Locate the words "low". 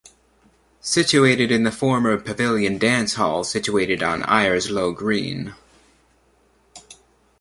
4.71-4.91